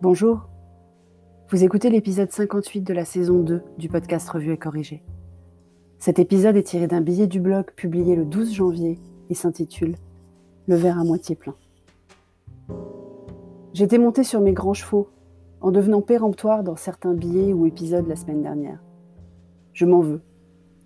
Bonjour, 0.00 0.46
vous 1.50 1.64
écoutez 1.64 1.90
l'épisode 1.90 2.30
58 2.30 2.82
de 2.82 2.92
la 2.94 3.04
saison 3.04 3.40
2 3.40 3.64
du 3.78 3.88
podcast 3.88 4.28
Revue 4.30 4.52
et 4.52 4.56
Corrigé. 4.56 5.02
Cet 5.98 6.20
épisode 6.20 6.54
est 6.54 6.62
tiré 6.62 6.86
d'un 6.86 7.00
billet 7.00 7.26
du 7.26 7.40
blog 7.40 7.72
publié 7.72 8.14
le 8.14 8.24
12 8.24 8.54
janvier 8.54 9.00
et 9.28 9.34
s'intitule 9.34 9.96
Le 10.68 10.76
verre 10.76 11.00
à 11.00 11.04
moitié 11.04 11.34
plein. 11.34 11.56
J'étais 13.72 13.98
monté 13.98 14.22
sur 14.22 14.40
mes 14.40 14.52
grands 14.52 14.72
chevaux 14.72 15.08
en 15.60 15.72
devenant 15.72 16.00
péremptoire 16.00 16.62
dans 16.62 16.76
certains 16.76 17.14
billets 17.14 17.52
ou 17.52 17.66
épisodes 17.66 18.06
la 18.06 18.14
semaine 18.14 18.42
dernière. 18.42 18.80
Je 19.72 19.84
m'en 19.84 19.98
veux 19.98 20.22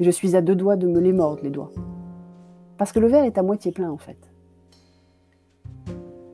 et 0.00 0.04
je 0.04 0.10
suis 0.10 0.34
à 0.34 0.40
deux 0.40 0.56
doigts 0.56 0.76
de 0.76 0.86
me 0.86 1.00
les 1.00 1.12
mordre 1.12 1.42
les 1.42 1.50
doigts. 1.50 1.72
Parce 2.78 2.90
que 2.90 3.00
le 3.00 3.08
verre 3.08 3.24
est 3.24 3.36
à 3.36 3.42
moitié 3.42 3.70
plein 3.70 3.90
en 3.90 3.98
fait. 3.98 4.33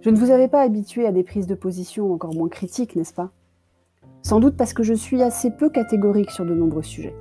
Je 0.03 0.09
ne 0.09 0.17
vous 0.17 0.31
avais 0.31 0.49
pas 0.49 0.63
habitué 0.63 1.07
à 1.07 1.13
des 1.13 1.23
prises 1.23 1.47
de 1.47 1.55
position 1.55 2.11
encore 2.15 2.35
moins 2.35 2.49
critiques, 2.49 2.97
n'est-ce 2.97 3.13
pas? 3.13 3.33
Sans 4.23 4.41
doute 4.41 4.57
parce 4.57 4.73
que 4.73 4.83
je 4.83 4.95
suis 4.95 5.23
assez 5.23 5.51
peu 5.51 5.69
catégorique 5.69 6.31
sur 6.31 6.47
de 6.47 6.55
nombreux 6.55 6.83
sujets. 6.83 7.15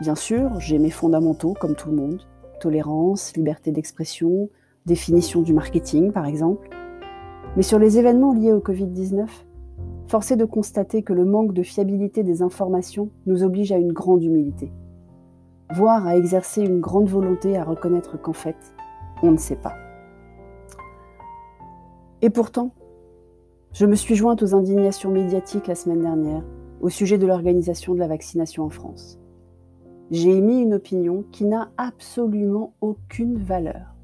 Bien 0.00 0.14
sûr, 0.14 0.58
j'ai 0.58 0.78
mes 0.78 0.88
fondamentaux 0.88 1.52
comme 1.60 1.74
tout 1.74 1.90
le 1.90 1.96
monde, 1.96 2.22
tolérance, 2.60 3.36
liberté 3.36 3.72
d'expression, 3.72 4.48
définition 4.86 5.42
du 5.42 5.52
marketing 5.52 6.12
par 6.12 6.24
exemple. 6.24 6.70
Mais 7.56 7.62
sur 7.62 7.78
les 7.78 7.98
événements 7.98 8.32
liés 8.32 8.54
au 8.54 8.60
Covid-19, 8.60 9.26
force 10.06 10.30
est 10.30 10.36
de 10.36 10.46
constater 10.46 11.02
que 11.02 11.12
le 11.12 11.26
manque 11.26 11.52
de 11.52 11.62
fiabilité 11.62 12.22
des 12.22 12.40
informations 12.40 13.10
nous 13.26 13.42
oblige 13.42 13.70
à 13.70 13.76
une 13.76 13.92
grande 13.92 14.24
humilité, 14.24 14.72
voire 15.74 16.06
à 16.06 16.16
exercer 16.16 16.62
une 16.62 16.80
grande 16.80 17.08
volonté 17.08 17.58
à 17.58 17.64
reconnaître 17.64 18.18
qu'en 18.18 18.32
fait, 18.32 18.56
on 19.22 19.30
ne 19.30 19.36
sait 19.36 19.56
pas. 19.56 19.74
Et 22.24 22.30
pourtant, 22.30 22.70
je 23.74 23.84
me 23.84 23.94
suis 23.94 24.14
jointe 24.14 24.42
aux 24.42 24.54
indignations 24.54 25.10
médiatiques 25.10 25.66
la 25.66 25.74
semaine 25.74 26.00
dernière 26.00 26.42
au 26.80 26.88
sujet 26.88 27.18
de 27.18 27.26
l'organisation 27.26 27.92
de 27.92 27.98
la 27.98 28.08
vaccination 28.08 28.64
en 28.64 28.70
France. 28.70 29.18
J'ai 30.10 30.30
émis 30.30 30.62
une 30.62 30.72
opinion 30.72 31.26
qui 31.32 31.44
n'a 31.44 31.68
absolument 31.76 32.72
aucune 32.80 33.36
valeur. 33.36 33.94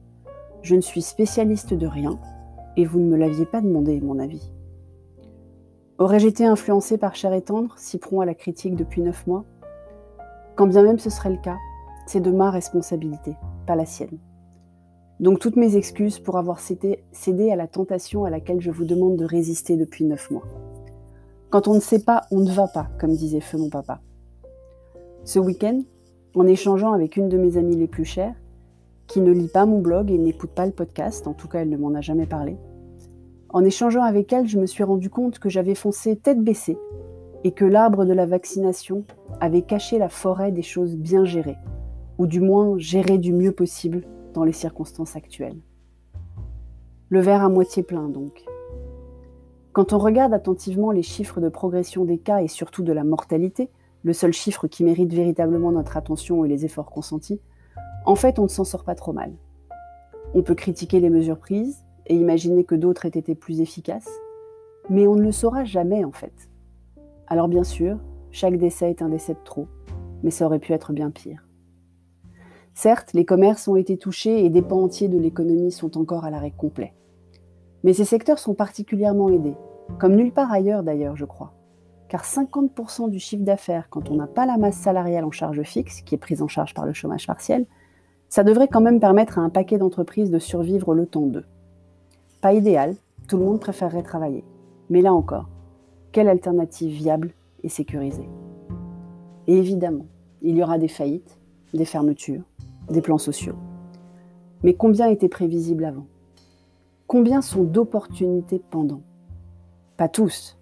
Je 0.61 0.77
ne 0.77 0.83
suis 0.83 1.01
spécialiste 1.01 1.73
de 1.73 1.87
rien 1.87 2.19
et 2.77 2.85
vous 2.85 3.01
ne 3.01 3.07
me 3.07 3.17
l'aviez 3.17 3.47
pas 3.47 3.63
demandé, 3.63 3.99
mon 4.03 4.19
avis. 4.19 4.53
Aurais-je 5.97 6.29
été 6.29 6.45
influencé 6.45 6.99
par 6.99 7.15
Cher 7.15 7.33
et 7.33 7.41
Tendre, 7.41 7.73
si 7.79 7.97
prompt 7.97 8.21
à 8.21 8.27
la 8.27 8.35
critique 8.35 8.77
depuis 8.77 9.01
neuf 9.01 9.27
mois? 9.27 9.47
Quand 10.57 10.67
bien 10.67 10.83
même 10.83 10.99
ce 10.99 11.09
serait 11.09 11.31
le 11.31 11.39
cas, 11.39 11.57
c'est 12.07 12.21
de 12.21 12.31
ma 12.31 12.51
responsabilité, 12.51 13.35
pas 13.67 13.77
la 13.77 13.87
sienne. 13.87 14.19
Donc 15.21 15.39
toutes 15.39 15.57
mes 15.57 15.77
excuses 15.77 16.19
pour 16.19 16.39
avoir 16.39 16.61
cédé, 16.61 17.51
à 17.53 17.57
la 17.57 17.67
tentation 17.67 18.25
à 18.25 18.31
laquelle 18.31 18.63
je 18.63 18.71
vous 18.71 18.87
demande 18.87 19.17
de 19.17 19.27
résister 19.27 19.77
depuis 19.77 20.07
neuf 20.07 20.31
mois. 20.31 20.47
Quand 21.51 21.69
on 21.69 21.75
ne 21.75 21.81
sait 21.81 22.03
pas, 22.03 22.23
on 22.31 22.41
ne 22.41 22.51
va 22.51 22.69
pas, 22.69 22.89
comme 22.99 23.15
disait 23.15 23.41
feu 23.41 23.59
mon 23.59 23.69
papa. 23.69 24.01
Ce 25.25 25.39
week-end, 25.39 25.83
en 26.35 26.47
échangeant 26.47 26.93
avec 26.93 27.19
une 27.19 27.29
de 27.29 27.37
mes 27.37 27.59
amies 27.59 27.77
les 27.77 27.87
plus 27.87 28.07
chères, 28.07 28.35
qui 29.09 29.21
ne 29.21 29.31
lit 29.31 29.49
pas 29.49 29.67
mon 29.67 29.81
blog 29.81 30.11
et 30.11 30.17
n'écoute 30.17 30.53
pas 30.53 30.65
le 30.65 30.73
podcast, 30.73 31.27
en 31.27 31.35
tout 31.35 31.49
cas 31.49 31.61
elle 31.61 31.69
ne 31.69 31.77
m'en 31.77 31.93
a 31.93 32.01
jamais 32.01 32.27
parlé, 32.27 32.57
en 33.51 33.63
échangeant 33.63 34.05
avec 34.05 34.33
elle, 34.33 34.47
je 34.47 34.59
me 34.59 34.67
suis 34.67 34.85
rendu 34.85 35.11
compte 35.11 35.39
que 35.39 35.51
j'avais 35.51 35.75
foncé 35.75 36.17
tête 36.17 36.43
baissée 36.43 36.79
et 37.45 37.53
que 37.53 37.67
l'arbre 37.67 38.07
de 38.07 38.15
la 38.15 38.25
vaccination 38.25 39.05
avait 39.41 39.63
caché 39.63 39.99
la 39.99 40.09
forêt 40.09 40.51
des 40.51 40.63
choses 40.63 40.97
bien 40.97 41.27
gérées, 41.27 41.59
ou 42.17 42.27
du 42.27 42.41
moins 42.41 42.79
gérées 42.79 43.19
du 43.19 43.35
mieux 43.35 43.53
possible 43.53 44.07
dans 44.33 44.45
les 44.45 44.53
circonstances 44.53 45.17
actuelles. 45.17 45.61
Le 47.09 47.21
verre 47.21 47.43
à 47.43 47.49
moitié 47.49 47.83
plein 47.83 48.09
donc. 48.09 48.45
Quand 49.73 49.93
on 49.93 49.99
regarde 49.99 50.35
attentivement 50.35 50.91
les 50.91 51.03
chiffres 51.03 51.41
de 51.41 51.49
progression 51.49 52.05
des 52.05 52.19
cas 52.19 52.43
et 52.43 52.49
surtout 52.49 52.83
de 52.83 52.93
la 52.93 53.05
mortalité, 53.05 53.71
le 54.03 54.13
seul 54.13 54.33
chiffre 54.33 54.67
qui 54.67 54.85
mérite 54.85 55.13
véritablement 55.13 55.73
notre 55.73 55.97
attention 55.97 56.45
et 56.45 56.49
les 56.49 56.65
efforts 56.65 56.91
consentis, 56.91 57.41
en 58.07 58.15
fait 58.15 58.39
on 58.39 58.45
ne 58.45 58.49
s'en 58.49 58.65
sort 58.65 58.85
pas 58.85 58.95
trop 58.95 59.13
mal. 59.13 59.33
On 60.35 60.43
peut 60.43 60.55
critiquer 60.55 61.01
les 61.01 61.11
mesures 61.11 61.39
prises 61.39 61.85
et 62.07 62.17
imaginer 62.17 62.65
que 62.65 62.75
d'autres 62.75 63.07
aient 63.07 63.09
été 63.11 63.35
plus 63.35 63.61
efficaces, 63.61 64.11
mais 64.89 65.07
on 65.07 65.17
ne 65.17 65.23
le 65.23 65.33
saura 65.33 65.65
jamais 65.65 66.05
en 66.05 66.13
fait. 66.13 66.51
Alors 67.27 67.49
bien 67.49 67.65
sûr, 67.65 67.99
chaque 68.31 68.57
décès 68.57 68.91
est 68.91 69.03
un 69.03 69.09
décès 69.09 69.35
de 69.35 69.45
trop, 69.45 69.67
mais 70.23 70.31
ça 70.31 70.47
aurait 70.47 70.59
pu 70.59 70.73
être 70.73 70.93
bien 70.93 71.11
pire. 71.11 71.50
Certes, 72.75 73.13
les 73.13 73.25
commerces 73.25 73.69
ont 73.69 73.77
été 73.77 73.97
touchés 73.97 74.45
et 74.45 74.51
des 74.51 74.63
pans 74.63 74.83
entiers 74.83 75.09
de 75.09 75.19
l'économie 75.19 75.73
sont 75.73 75.99
encore 75.99 76.25
à 76.25 76.31
l'arrêt 76.31 76.53
complet. 76.57 76.95
Mais 77.85 77.93
ces 77.93 78.05
secteurs 78.05 78.39
sont 78.39 78.55
particulièrement 78.55 79.29
aidés, 79.29 79.57
comme 79.99 80.15
nulle 80.15 80.33
part 80.33 80.53
ailleurs 80.53 80.83
d'ailleurs, 80.83 81.17
je 81.17 81.25
crois. 81.25 81.53
Car 82.09 82.25
50% 82.25 83.09
du 83.09 83.19
chiffre 83.19 83.45
d'affaires, 83.45 83.89
quand 83.89 84.11
on 84.11 84.17
n'a 84.17 84.27
pas 84.27 84.47
la 84.47 84.57
masse 84.57 84.77
salariale 84.77 85.25
en 85.25 85.31
charge 85.31 85.63
fixe, 85.63 86.01
qui 86.03 86.15
est 86.15 86.19
prise 86.19 86.43
en 86.43 86.49
charge 86.49 86.75
par 86.75 86.87
le 86.87 86.93
chômage 86.93 87.27
partiel, 87.27 87.67
ça 88.29 88.45
devrait 88.45 88.69
quand 88.69 88.81
même 88.81 89.01
permettre 89.01 89.39
à 89.39 89.43
un 89.43 89.49
paquet 89.49 89.79
d'entreprises 89.79 90.31
de 90.31 90.39
survivre 90.39 90.95
le 90.95 91.07
temps 91.07 91.27
d'eux. 91.27 91.47
Pas 92.41 92.53
idéal, 92.53 92.97
tout 93.29 93.37
le 93.37 93.45
monde 93.45 93.61
préférerait 93.61 94.03
travailler. 94.03 94.45
Mais 94.89 95.03
là 95.03 95.13
encore, 95.13 95.49
quelle 96.13 96.29
alternative 96.29 96.93
viable 96.93 97.33
et 97.63 97.69
sécurisée? 97.69 98.29
Et 99.47 99.57
évidemment, 99.57 100.07
il 100.43 100.57
y 100.57 100.63
aura 100.63 100.79
des 100.79 100.89
faillites, 100.89 101.39
des 101.75 101.85
fermetures, 101.85 102.43
des 102.89 103.01
plans 103.01 103.19
sociaux. 103.19 103.57
Mais 104.63 104.75
combien 104.75 105.09
étaient 105.09 105.29
prévisibles 105.29 105.85
avant? 105.85 106.07
Combien 107.07 107.43
sont 107.43 107.65
d'opportunités 107.65 108.63
pendant? 108.71 109.03
Pas 109.97 110.09
tous, 110.09 110.59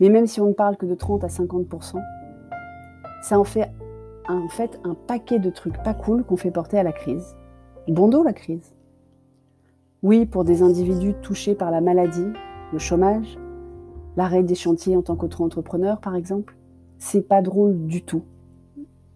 mais 0.00 0.08
même 0.08 0.26
si 0.26 0.40
on 0.40 0.48
ne 0.48 0.52
parle 0.52 0.76
que 0.76 0.86
de 0.86 0.94
30 0.94 1.24
à 1.24 1.28
50%, 1.28 2.02
ça 3.22 3.38
en 3.38 3.44
fait, 3.44 3.70
en 4.28 4.48
fait 4.48 4.80
un 4.84 4.94
paquet 4.94 5.38
de 5.38 5.50
trucs 5.50 5.82
pas 5.82 5.94
cool 5.94 6.24
qu'on 6.24 6.36
fait 6.36 6.50
porter 6.50 6.78
à 6.78 6.82
la 6.82 6.92
crise. 6.92 7.36
Bon 7.88 8.08
dos 8.08 8.22
la 8.22 8.32
crise. 8.32 8.74
Oui, 10.02 10.26
pour 10.26 10.44
des 10.44 10.62
individus 10.62 11.14
touchés 11.22 11.54
par 11.54 11.70
la 11.70 11.80
maladie, 11.80 12.28
le 12.72 12.78
chômage, 12.78 13.38
l'arrêt 14.16 14.42
des 14.42 14.54
chantiers 14.54 14.96
en 14.96 15.02
tant 15.02 15.16
qu'auto-entrepreneur 15.16 16.00
par 16.00 16.14
exemple, 16.14 16.56
c'est 16.98 17.26
pas 17.26 17.42
drôle 17.42 17.86
du 17.86 18.04
tout. 18.04 18.22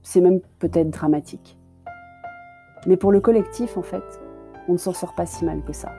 C'est 0.03 0.21
même 0.21 0.41
peut-être 0.59 0.91
dramatique. 0.91 1.59
Mais 2.87 2.97
pour 2.97 3.13
le 3.13 3.21
collectif, 3.21 3.77
en 3.77 3.83
fait, 3.83 4.03
on 4.69 4.73
ne 4.73 4.79
s'en 4.79 4.93
sort 4.93 5.15
pas 5.15 5.27
si 5.27 5.45
mal 5.45 5.63
que 5.63 5.73
ça. 5.73 5.91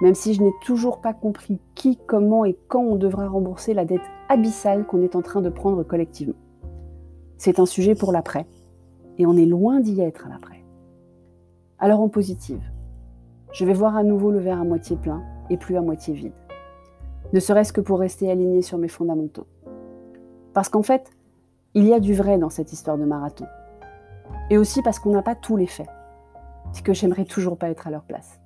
Même 0.00 0.14
si 0.14 0.34
je 0.34 0.42
n'ai 0.42 0.52
toujours 0.64 1.00
pas 1.00 1.14
compris 1.14 1.60
qui, 1.74 1.98
comment 2.06 2.44
et 2.44 2.56
quand 2.68 2.82
on 2.82 2.96
devra 2.96 3.28
rembourser 3.28 3.74
la 3.74 3.84
dette 3.84 4.02
abyssale 4.28 4.86
qu'on 4.86 5.02
est 5.02 5.16
en 5.16 5.22
train 5.22 5.40
de 5.40 5.50
prendre 5.50 5.82
collectivement. 5.82 6.34
C'est 7.36 7.58
un 7.58 7.66
sujet 7.66 7.94
pour 7.94 8.12
l'après, 8.12 8.46
et 9.18 9.26
on 9.26 9.36
est 9.36 9.46
loin 9.46 9.80
d'y 9.80 10.00
être 10.00 10.26
à 10.26 10.30
l'après. 10.30 10.64
Alors 11.78 12.00
en 12.00 12.08
positive, 12.08 12.62
je 13.52 13.64
vais 13.64 13.72
voir 13.72 13.96
à 13.96 14.02
nouveau 14.02 14.30
le 14.30 14.38
verre 14.38 14.60
à 14.60 14.64
moitié 14.64 14.96
plein 14.96 15.22
et 15.50 15.56
plus 15.56 15.76
à 15.76 15.82
moitié 15.82 16.14
vide. 16.14 16.32
Ne 17.32 17.40
serait-ce 17.40 17.72
que 17.72 17.80
pour 17.80 18.00
rester 18.00 18.30
aligné 18.30 18.62
sur 18.62 18.78
mes 18.78 18.88
fondamentaux. 18.88 19.46
Parce 20.52 20.68
qu'en 20.68 20.82
fait, 20.82 21.10
il 21.74 21.86
y 21.86 21.92
a 21.92 22.00
du 22.00 22.14
vrai 22.14 22.38
dans 22.38 22.50
cette 22.50 22.72
histoire 22.72 22.96
de 22.98 23.04
marathon. 23.04 23.46
Et 24.50 24.58
aussi 24.58 24.82
parce 24.82 24.98
qu'on 24.98 25.12
n'a 25.12 25.22
pas 25.22 25.34
tous 25.34 25.56
les 25.56 25.66
faits. 25.66 25.88
C'est 26.72 26.84
que 26.84 26.92
j'aimerais 26.92 27.24
toujours 27.24 27.56
pas 27.56 27.70
être 27.70 27.86
à 27.86 27.90
leur 27.90 28.04
place. 28.04 28.40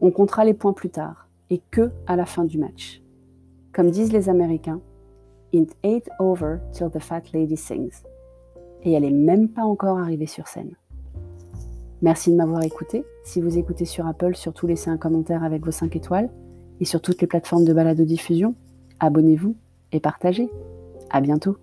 On 0.00 0.10
comptera 0.10 0.44
les 0.44 0.54
points 0.54 0.72
plus 0.72 0.90
tard, 0.90 1.28
et 1.50 1.62
que 1.70 1.90
à 2.06 2.16
la 2.16 2.26
fin 2.26 2.44
du 2.44 2.58
match. 2.58 3.02
Comme 3.72 3.90
disent 3.90 4.12
les 4.12 4.28
Américains, 4.28 4.80
It 5.52 5.76
ain't 5.82 6.08
over 6.18 6.60
till 6.72 6.88
the 6.88 6.98
fat 6.98 7.22
lady 7.34 7.56
sings. 7.56 8.02
Et 8.82 8.92
elle 8.92 9.04
est 9.04 9.10
même 9.10 9.48
pas 9.48 9.64
encore 9.64 9.98
arrivée 9.98 10.26
sur 10.26 10.48
scène. 10.48 10.74
Merci 12.00 12.32
de 12.32 12.36
m'avoir 12.36 12.62
écouté. 12.62 13.04
Si 13.22 13.40
vous 13.40 13.58
écoutez 13.58 13.84
sur 13.84 14.06
Apple, 14.06 14.34
surtout 14.34 14.66
laissez 14.66 14.90
un 14.90 14.96
commentaire 14.96 15.44
avec 15.44 15.64
vos 15.64 15.70
5 15.70 15.94
étoiles. 15.94 16.30
Et 16.80 16.84
sur 16.84 17.00
toutes 17.00 17.20
les 17.20 17.28
plateformes 17.28 17.64
de 17.64 17.72
balado 17.72 18.04
diffusion, 18.04 18.54
abonnez-vous 18.98 19.54
et 19.92 20.00
partagez. 20.00 20.50
À 21.10 21.20
bientôt. 21.20 21.58